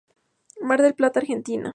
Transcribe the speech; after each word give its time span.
Mar 0.61 0.81
del 0.81 0.95
Plata, 0.95 1.19
Argentina. 1.19 1.69